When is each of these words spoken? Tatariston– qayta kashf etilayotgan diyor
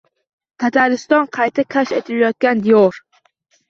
Tatariston– 0.63 1.31
qayta 1.39 1.69
kashf 1.77 1.97
etilayotgan 2.01 2.69
diyor 2.69 3.03